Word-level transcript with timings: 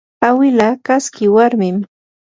awila 0.27 0.69
kaski 0.85 1.25
warmim 1.35 1.77